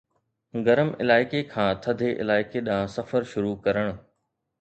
[0.67, 3.93] گرم علائقي کان ٿڌي علائقي ڏانهن سفر شروع ڪرڻ